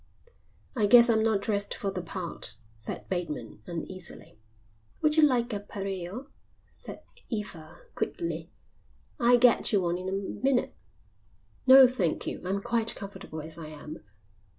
"I 0.75 0.87
guess 0.87 1.11
I'm 1.11 1.21
not 1.21 1.43
dressed 1.43 1.75
for 1.75 1.91
the 1.91 2.01
part," 2.01 2.57
said 2.79 3.07
Bateman, 3.07 3.61
uneasily. 3.67 4.39
"Would 5.03 5.15
you 5.15 5.21
like 5.21 5.53
a 5.53 5.59
pareo?" 5.59 6.25
said 6.71 7.03
Eva 7.29 7.81
quickly. 7.93 8.49
"I'll 9.19 9.37
get 9.37 9.71
you 9.71 9.81
one 9.81 9.99
in 9.99 10.09
a 10.09 10.11
minute." 10.11 10.73
"No, 11.67 11.85
thank 11.87 12.25
you. 12.25 12.41
I'm 12.43 12.63
quite 12.63 12.95
comfortable 12.95 13.41
as 13.43 13.59
I 13.59 13.67
am." 13.67 13.99